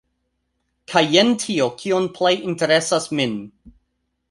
Kaj 0.93 1.03
jen 1.15 1.29
tio 1.43 1.67
kio 1.83 2.01
plej 2.17 2.33
interesas 2.53 3.09
min! 3.21 3.39